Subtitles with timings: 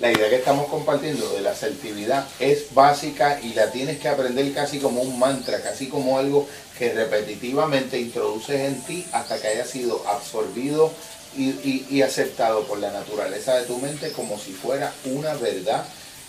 [0.00, 4.50] La idea que estamos compartiendo de la asertividad es básica y la tienes que aprender
[4.54, 9.66] casi como un mantra, casi como algo que repetitivamente introduces en ti hasta que haya
[9.66, 10.90] sido absorbido
[11.36, 15.84] y, aceptado por la naturaleza de tu mente como si fuera una verdad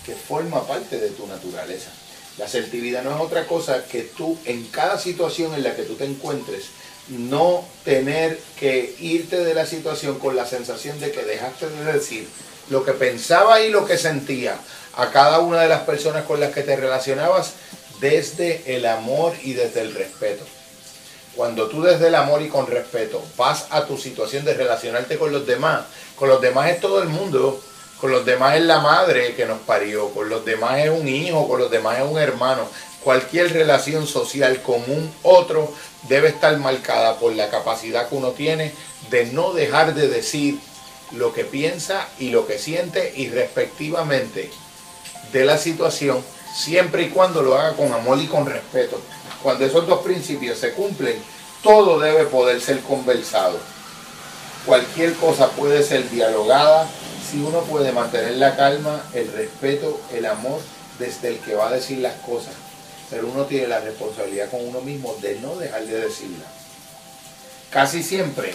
[0.05, 1.91] que forma parte de tu naturaleza.
[2.37, 5.95] La asertividad no es otra cosa que tú en cada situación en la que tú
[5.95, 6.65] te encuentres,
[7.11, 12.27] no tener que irte de la situación con la sensación de que dejaste de decir
[12.69, 14.57] lo que pensaba y lo que sentía
[14.95, 17.53] a cada una de las personas con las que te relacionabas
[17.99, 20.43] desde el amor y desde el respeto.
[21.35, 25.31] Cuando tú desde el amor y con respeto vas a tu situación de relacionarte con
[25.31, 25.83] los demás,
[26.15, 27.61] con los demás es todo el mundo,
[27.99, 31.47] con los demás es la madre que nos parió, con los demás es un hijo,
[31.47, 32.67] con los demás es un hermano.
[33.03, 35.73] Cualquier relación social con un otro
[36.07, 38.73] debe estar marcada por la capacidad que uno tiene
[39.09, 40.59] de no dejar de decir
[41.11, 44.51] lo que piensa y lo que siente y respectivamente
[45.33, 46.23] de la situación,
[46.55, 49.01] siempre y cuando lo haga con amor y con respeto.
[49.41, 51.15] Cuando esos dos principios se cumplen,
[51.63, 53.57] todo debe poder ser conversado.
[54.65, 56.87] Cualquier cosa puede ser dialogada
[57.29, 60.59] si uno puede mantener la calma, el respeto, el amor
[60.99, 62.53] desde el que va a decir las cosas.
[63.11, 66.45] Pero uno tiene la responsabilidad con uno mismo de no dejar de decirla.
[67.69, 68.53] Casi siempre,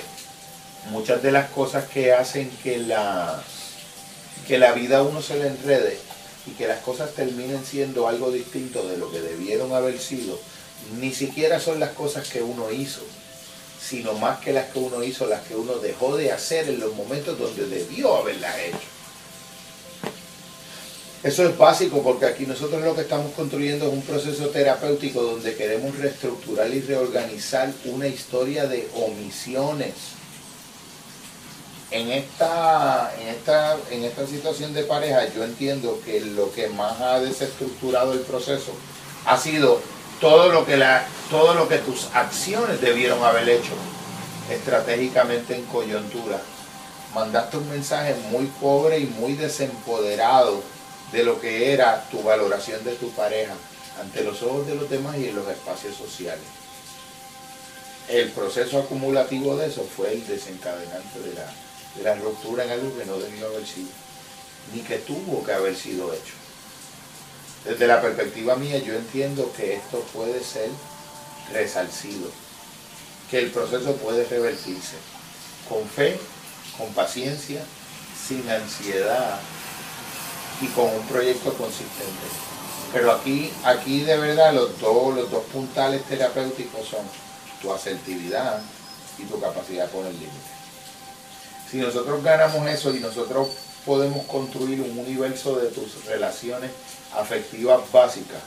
[0.90, 3.42] muchas de las cosas que hacen que la,
[4.48, 5.98] que la vida a uno se le enrede
[6.46, 10.38] y que las cosas terminen siendo algo distinto de lo que debieron haber sido,
[10.98, 13.02] ni siquiera son las cosas que uno hizo,
[13.80, 16.94] sino más que las que uno hizo, las que uno dejó de hacer en los
[16.94, 18.95] momentos donde debió haberlas hecho.
[21.26, 25.56] Eso es básico porque aquí nosotros lo que estamos construyendo es un proceso terapéutico donde
[25.56, 29.92] queremos reestructurar y reorganizar una historia de omisiones.
[31.90, 37.00] En esta, en esta, en esta situación de pareja yo entiendo que lo que más
[37.00, 38.70] ha desestructurado el proceso
[39.24, 39.80] ha sido
[40.20, 43.72] todo lo que la, todo lo que tus acciones debieron haber hecho
[44.48, 46.40] estratégicamente en coyuntura.
[47.12, 50.62] Mandaste un mensaje muy pobre y muy desempoderado
[51.12, 53.54] de lo que era tu valoración de tu pareja
[54.00, 56.44] ante los ojos de los demás y en los espacios sociales.
[58.08, 61.52] El proceso acumulativo de eso fue el desencadenante de la,
[61.96, 63.88] de la ruptura en algo que no debió haber sido,
[64.74, 66.34] ni que tuvo que haber sido hecho.
[67.64, 70.70] Desde la perspectiva mía yo entiendo que esto puede ser
[71.52, 72.30] resalcido,
[73.30, 74.96] que el proceso puede revertirse
[75.68, 76.18] con fe,
[76.78, 77.64] con paciencia,
[78.28, 79.40] sin ansiedad
[80.60, 82.26] y con un proyecto consistente.
[82.92, 87.04] Pero aquí, aquí de verdad los dos, los dos puntales terapéuticos son
[87.60, 88.60] tu asertividad
[89.18, 90.56] y tu capacidad de poner límites.
[91.70, 93.48] Si nosotros ganamos eso y nosotros
[93.84, 96.70] podemos construir un universo de tus relaciones
[97.14, 98.40] afectivas básicas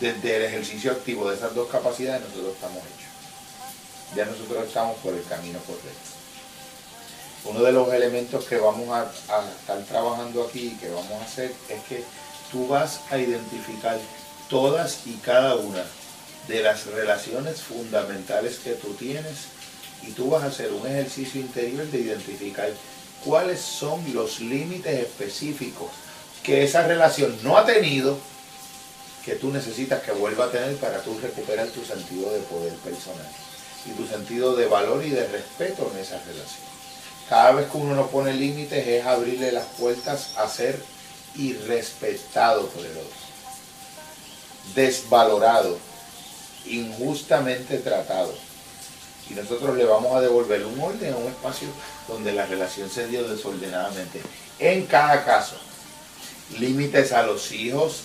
[0.00, 4.16] desde el ejercicio activo de esas dos capacidades, nosotros estamos hechos.
[4.16, 6.21] Ya nosotros estamos por el camino correcto.
[7.44, 9.10] Uno de los elementos que vamos a,
[9.60, 12.04] estar trabajando aquí, que vamos a hacer, es que
[12.50, 13.98] tú vas a identificar
[14.48, 15.84] todas y cada una
[16.46, 19.46] de las relaciones fundamentales que tú tienes
[20.02, 22.70] y tú vas a hacer un ejercicio interior de identificar
[23.24, 25.88] cuáles son los límites específicos
[26.42, 28.18] que esa relación no ha tenido,
[29.24, 33.28] que tú necesitas que vuelva a tener para tú recuperar tu sentido de poder personal
[33.86, 36.72] y tu sentido de valor y de respeto en esa relación.
[37.32, 40.78] Cada vez que uno no pone límites es abrirle las puertas a ser
[41.34, 43.16] irrespetado por el otro,
[44.74, 45.78] desvalorado,
[46.66, 48.34] injustamente tratado.
[49.30, 51.68] Y nosotros le vamos a devolver un orden a un espacio
[52.06, 54.20] donde la relación se dio desordenadamente.
[54.58, 55.56] En cada caso,
[56.58, 58.02] límites a los hijos,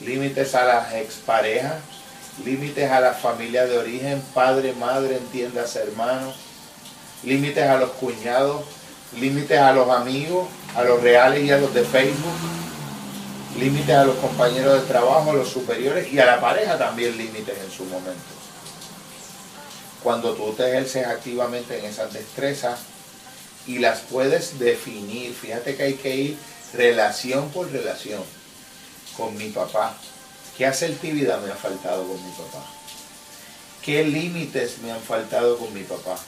[0.00, 1.74] límites a las exparejas,
[2.44, 6.36] límites a la familia de origen, padre, madre, entiendas, hermanos,
[7.24, 8.62] límites a los cuñados,
[9.18, 12.34] límites a los amigos, a los reales y a los de Facebook,
[13.58, 17.58] límites a los compañeros de trabajo, a los superiores y a la pareja también límites
[17.58, 18.40] en su momento.
[20.02, 22.80] Cuando tú te ejerces activamente en esas destrezas
[23.66, 26.38] y las puedes definir, fíjate que hay que ir
[26.72, 28.22] relación por relación
[29.16, 29.94] con mi papá.
[30.56, 32.64] ¿Qué asertividad me ha faltado con mi papá?
[33.82, 36.18] ¿Qué límites me han faltado con mi papá?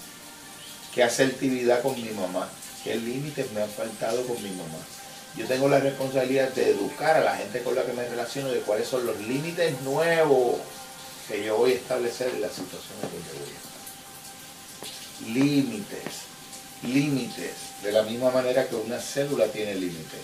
[0.94, 2.48] ¿Qué asertividad con mi mamá?
[2.84, 4.78] ¿Qué límites me han faltado con mi mamá?
[5.36, 8.60] Yo tengo la responsabilidad de educar a la gente con la que me relaciono de
[8.60, 10.56] cuáles son los límites nuevos
[11.28, 13.72] que yo voy a establecer en las situaciones donde voy a estar.
[15.34, 16.14] Límites,
[16.82, 20.20] límites, de la misma manera que una célula tiene límites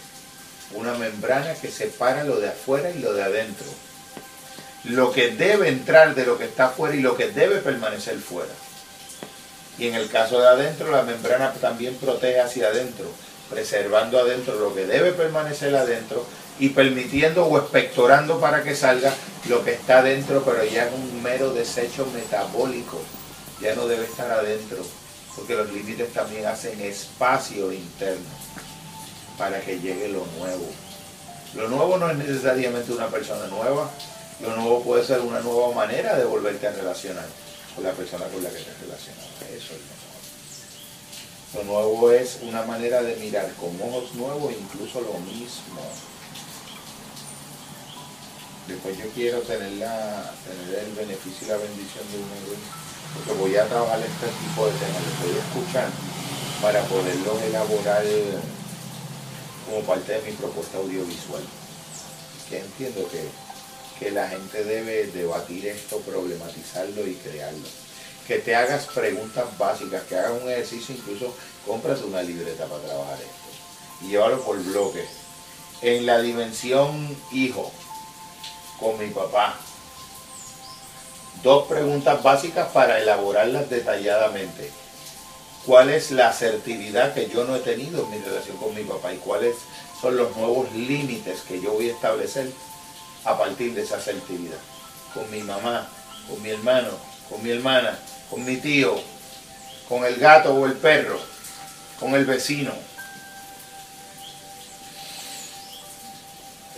[0.75, 3.67] una membrana que separa lo de afuera y lo de adentro.
[4.85, 8.53] Lo que debe entrar de lo que está afuera y lo que debe permanecer fuera.
[9.79, 13.07] Y en el caso de adentro, la membrana también protege hacia adentro,
[13.49, 16.27] preservando adentro lo que debe permanecer adentro
[16.59, 19.15] y permitiendo o expectorando para que salga
[19.49, 23.01] lo que está adentro, pero ya es un mero desecho metabólico,
[23.61, 24.79] ya no debe estar adentro,
[25.37, 28.29] porque los límites también hacen espacio interno
[29.39, 30.67] para que llegue lo nuevo.
[31.55, 33.89] Lo nuevo no es necesariamente una persona nueva,
[34.41, 37.27] lo nuevo puede ser una nueva manera de volverte a relacionar
[37.75, 39.27] con la persona con la que te relacionas.
[39.51, 39.83] Eso es
[41.55, 41.83] lo nuevo.
[41.83, 45.81] Lo nuevo es una manera de mirar con ojos nuevos incluso lo mismo.
[48.67, 52.29] Después yo quiero tener, la, tener el beneficio y la bendición de un
[53.15, 55.89] porque voy a trabajar este tipo de temas, los voy a escuchar
[56.61, 58.05] para poderlos elaborar
[59.67, 61.43] como parte de mi propuesta audiovisual.
[62.49, 63.29] Que entiendo que,
[64.11, 67.67] la gente debe debatir esto, problematizarlo y crearlo.
[68.27, 71.35] Que te hagas preguntas básicas, que hagas un ejercicio, incluso
[71.67, 74.05] compras una libreta para trabajar esto.
[74.05, 75.09] Y llévalo por bloques.
[75.83, 77.73] En la dimensión hijo,
[78.79, 79.57] con mi papá.
[81.43, 84.71] Dos preguntas básicas para elaborarlas detalladamente
[85.69, 89.13] cuál es la asertividad que yo no he tenido en mi relación con mi papá
[89.13, 89.55] y cuáles
[90.01, 92.51] son los nuevos límites que yo voy a establecer
[93.25, 94.59] a partir de esa asertividad.
[95.15, 95.89] Con mi mamá,
[96.29, 96.91] con mi hermano,
[97.29, 97.99] con mi hermana,
[98.31, 98.95] con mi tío,
[99.89, 101.19] con el gato o el perro,
[101.99, 102.73] con el vecino.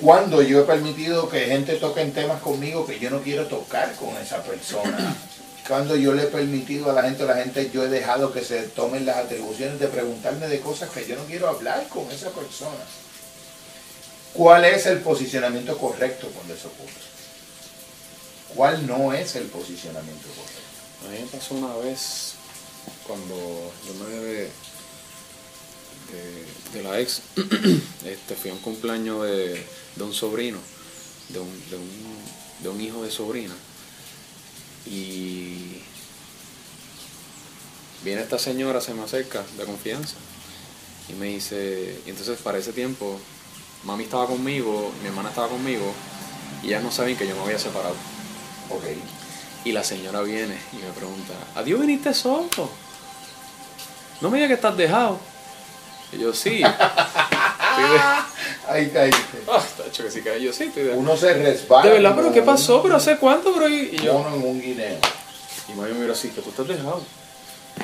[0.01, 3.95] Cuando yo he permitido que gente toque en temas conmigo que yo no quiero tocar
[3.97, 5.15] con esa persona
[5.71, 8.43] cuando yo le he permitido a la gente, a la gente yo he dejado que
[8.43, 12.31] se tomen las atribuciones de preguntarme de cosas que yo no quiero hablar con esa
[12.31, 12.75] persona.
[14.33, 16.93] ¿Cuál es el posicionamiento correcto cuando eso ocurre?
[18.55, 21.07] ¿Cuál no es el posicionamiento correcto?
[21.07, 22.35] A mí me pasó una vez
[23.07, 24.51] cuando yo me de,
[26.73, 27.23] de, la ex,
[28.05, 29.65] este, fui a un cumpleaños de,
[30.01, 30.59] un sobrino,
[31.29, 31.91] de un, de un,
[32.63, 33.55] de un hijo de sobrina
[34.87, 35.83] y
[38.05, 40.15] viene esta señora, se me acerca de confianza
[41.09, 43.21] y me dice, y entonces para ese tiempo,
[43.85, 45.93] mami estaba conmigo, mi hermana estaba conmigo
[46.63, 47.95] y ellas no sabían que yo me había separado.
[48.71, 48.85] Ok.
[49.65, 52.71] Y la señora viene y me pregunta, ¿adiós viniste solo?
[54.21, 55.19] No me digas que estás dejado.
[56.13, 56.63] Y yo, sí.
[58.69, 59.43] Ahí caíste.
[59.49, 60.43] Ah, está hecho que sí caí.
[60.43, 60.93] Yo sí, estoy de...
[60.93, 61.85] Uno se resbala.
[61.85, 62.83] De verdad, pero ¿qué pasó?
[62.83, 63.53] ¿Pero hace cuánto?
[63.55, 64.17] Pero y, yo.
[64.17, 64.99] Uno en un guineo.
[65.69, 67.03] Y mami me mira así, que tú estás dejado.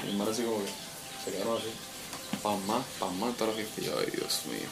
[0.03, 0.71] Y mi hermana así como que
[1.25, 1.73] se quedaron así.
[2.43, 4.69] Pan más, pan más, todas las Y yo, ay, Dios mío.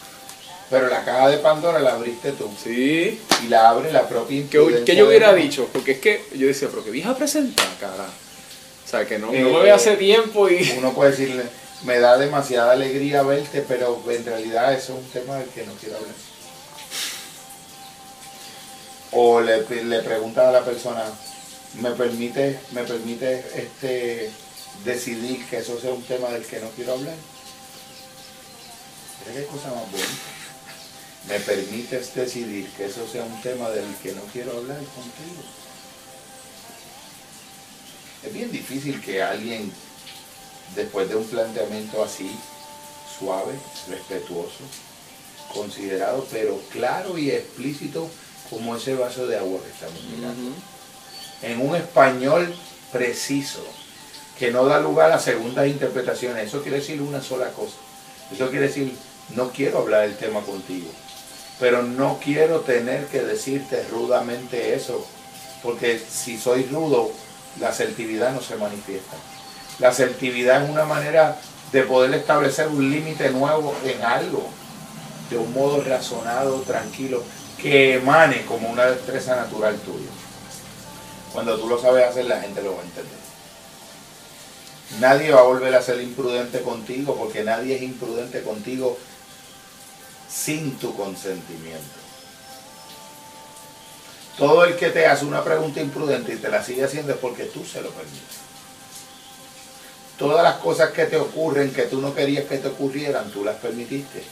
[0.74, 2.50] Pero la caja de Pandora la abriste tú.
[2.62, 3.20] Sí.
[3.44, 5.68] Y la abre la propia ¿Qué, ¿Qué yo hubiera dicho?
[5.72, 8.06] Porque es que yo decía, pero que vieja presentar, cara.
[8.84, 10.74] O sea, que no, no me ve hace tiempo y...
[10.78, 11.44] Uno puede decirle,
[11.84, 15.72] me da demasiada alegría verte, pero en realidad eso es un tema del que no
[15.74, 16.14] quiero hablar.
[19.12, 21.04] O le, le pregunta a la persona,
[21.80, 24.28] ¿me permite, me permite este,
[24.84, 27.14] decidir que eso sea un tema del que no quiero hablar?
[29.32, 30.33] ¿Qué cosa más buena?
[31.28, 35.42] ¿Me permites decidir que eso sea un tema del que no quiero hablar contigo?
[38.22, 39.72] Es bien difícil que alguien
[40.74, 42.30] después de un planteamiento así,
[43.18, 43.54] suave,
[43.88, 44.64] respetuoso,
[45.52, 48.10] considerado, pero claro y explícito
[48.50, 50.52] como ese vaso de agua que estamos mirando.
[51.42, 52.54] En un español
[52.92, 53.64] preciso,
[54.38, 56.48] que no da lugar a segundas interpretaciones.
[56.48, 57.76] Eso quiere decir una sola cosa.
[58.32, 58.94] Eso quiere decir,
[59.34, 60.88] no quiero hablar del tema contigo,
[61.58, 65.06] pero no quiero tener que decirte rudamente eso,
[65.62, 67.10] porque si soy rudo,
[67.60, 69.16] la asertividad no se manifiesta.
[69.78, 71.36] La asertividad es una manera
[71.72, 74.48] de poder establecer un límite nuevo en algo,
[75.30, 77.22] de un modo razonado, tranquilo,
[77.60, 80.10] que emane como una destreza natural tuya.
[81.32, 83.24] Cuando tú lo sabes hacer, la gente lo va a entender.
[85.00, 88.96] Nadie va a volver a ser imprudente contigo porque nadie es imprudente contigo
[90.34, 92.00] sin tu consentimiento.
[94.36, 97.44] Todo el que te hace una pregunta imprudente y te la sigue haciendo es porque
[97.44, 98.44] tú se lo permites
[100.18, 103.56] todas las cosas que te ocurren que tú no querías que te ocurrieran, tú las
[103.56, 104.22] permitiste.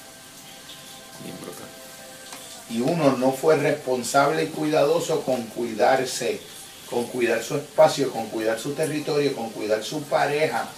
[2.71, 6.41] Y uno no fue responsable y cuidadoso con cuidarse,
[6.89, 10.69] con cuidar su espacio, con cuidar su territorio, con cuidar su pareja,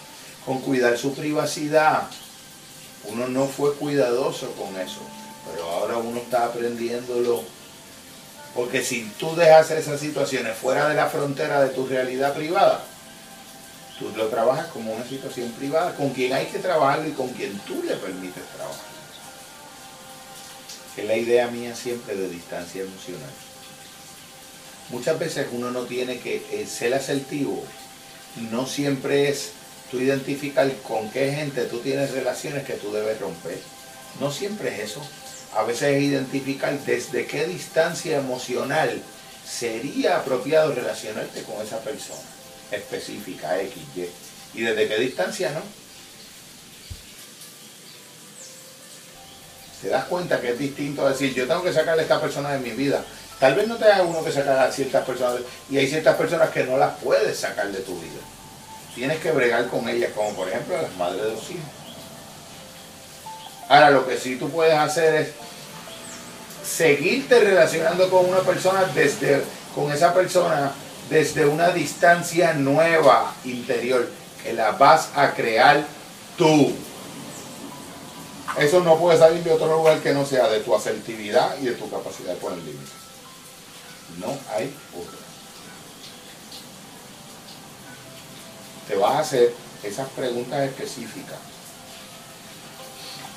[0.45, 2.09] con cuidar su privacidad.
[3.09, 5.01] Uno no fue cuidadoso con eso.
[5.51, 7.43] pero ahora uno está aprendiéndolo.
[8.55, 12.85] Porque si tú dejas esas situaciones fuera de la frontera de tu realidad privada,
[13.99, 17.59] tú lo trabajas como una situación privada con quien hay que trabajarlo y con quien
[17.61, 18.95] tú le permites trabajar.
[20.97, 23.31] Es la idea mía siempre de distancia emocional.
[24.91, 27.65] Muchas veces uno no tiene que eh, ser asertivo,
[28.51, 29.51] no siempre es
[29.91, 33.59] tú identificar con qué gente tú tienes relaciones que tú debes romper.
[34.21, 35.01] No siempre es eso.
[35.57, 39.03] A veces es identificar desde qué distancia emocional
[39.47, 42.21] sería apropiado relacionarte con esa persona
[42.71, 44.59] específica, X, Y.
[44.59, 45.63] Y desde qué distancia no.
[49.83, 52.59] Te das cuenta que es distinto decir, yo tengo que sacarle a esta persona de
[52.59, 53.05] mi vida.
[53.39, 56.49] Tal vez no te haga uno que sacar a ciertas personas, y hay ciertas personas
[56.51, 58.21] que no las puedes sacar de tu vida.
[58.95, 61.65] Tienes que bregar con ellas, como por ejemplo las madres de los hijos.
[63.69, 65.29] Ahora, lo que sí tú puedes hacer es
[66.65, 69.43] seguirte relacionando con una persona desde,
[69.75, 70.73] con esa persona
[71.11, 74.09] desde una distancia nueva interior,
[74.43, 75.85] que la vas a crear
[76.37, 76.73] tú.
[78.59, 81.73] Eso no puede salir de otro lugar que no sea de tu asertividad y de
[81.73, 82.93] tu capacidad de poner límites.
[84.19, 85.24] No hay otro.
[88.89, 91.39] Te vas a hacer esas preguntas específicas.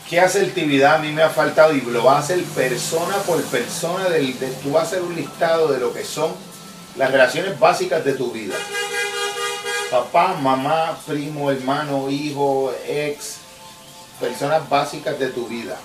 [0.10, 1.74] ¿Qué asertividad a mí me ha faltado?
[1.74, 4.10] Y lo vas a hacer persona por persona.
[4.10, 6.34] Del, de, tú vas a hacer un listado de lo que son
[6.96, 8.56] las relaciones básicas de tu vida.
[9.92, 13.38] Papá, mamá, primo, hermano, hijo, ex,
[14.20, 15.78] personas básicas de tu vida.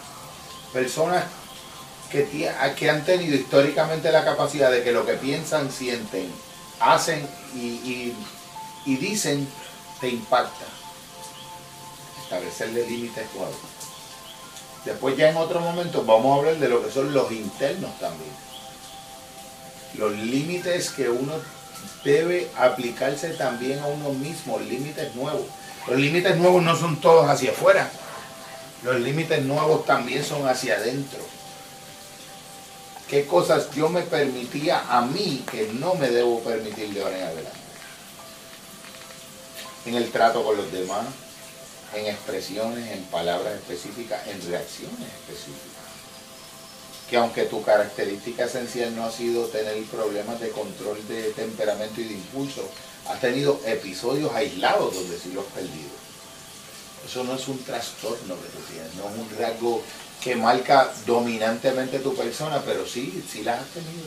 [0.73, 1.25] Personas
[2.11, 6.31] que, que han tenido históricamente la capacidad de que lo que piensan, sienten,
[6.79, 8.17] hacen y, y,
[8.85, 9.49] dicen
[10.01, 10.65] te impacta.
[12.25, 13.57] Establecerle límites claros.
[14.85, 18.31] Después ya en otro momento vamos a hablar de lo que son los internos también
[19.99, 21.33] los límites que uno
[22.05, 25.47] debe aplicarse también a uno mismo, límites nuevos.
[25.89, 27.91] Los límites nuevos no son todos hacia afuera,
[28.83, 31.21] los límites nuevos también son hacia adentro.
[33.09, 37.25] ¿Qué cosas yo me permitía a mí que no me debo permitir de ahora en
[37.25, 37.59] adelante?
[39.87, 41.07] En el trato con los demás,
[41.95, 45.83] en expresiones, en palabras específicas, en reacciones específicas
[47.13, 52.05] que aunque tu característica esencial no ha sido tener problemas de control de temperamento y
[52.05, 52.67] de impulso,
[53.07, 55.91] has tenido episodios aislados donde sí lo has perdido.
[57.05, 59.83] Eso no es un trastorno que tú tienes, no es un rasgo
[60.23, 64.07] que marca dominantemente tu persona, pero sí, sí las has tenido.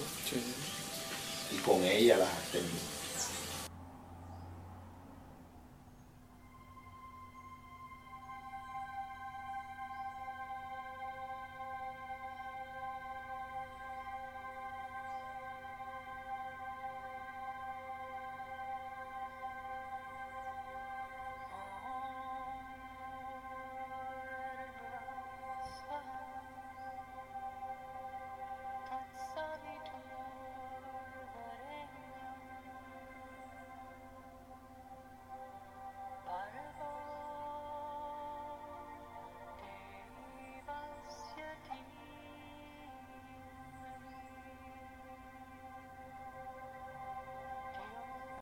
[1.52, 2.95] Y con ella las has tenido.